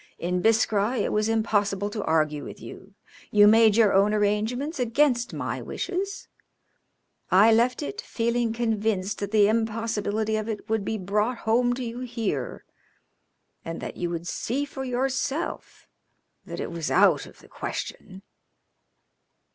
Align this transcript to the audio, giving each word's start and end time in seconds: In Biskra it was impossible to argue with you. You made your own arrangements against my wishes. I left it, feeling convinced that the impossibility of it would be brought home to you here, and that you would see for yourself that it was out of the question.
In 0.17 0.41
Biskra 0.41 0.97
it 0.99 1.11
was 1.11 1.29
impossible 1.29 1.91
to 1.91 2.03
argue 2.03 2.43
with 2.43 2.59
you. 2.59 2.95
You 3.29 3.45
made 3.45 3.75
your 3.75 3.93
own 3.93 4.15
arrangements 4.15 4.79
against 4.79 5.31
my 5.31 5.61
wishes. 5.61 6.27
I 7.29 7.51
left 7.53 7.83
it, 7.83 8.01
feeling 8.01 8.51
convinced 8.51 9.19
that 9.19 9.29
the 9.29 9.47
impossibility 9.47 10.37
of 10.37 10.49
it 10.49 10.67
would 10.67 10.83
be 10.83 10.97
brought 10.97 11.37
home 11.45 11.75
to 11.75 11.83
you 11.83 11.99
here, 11.99 12.65
and 13.63 13.79
that 13.79 13.95
you 13.95 14.09
would 14.09 14.25
see 14.27 14.65
for 14.65 14.83
yourself 14.83 15.87
that 16.45 16.59
it 16.59 16.71
was 16.71 16.89
out 16.89 17.27
of 17.27 17.37
the 17.37 17.47
question. 17.47 18.23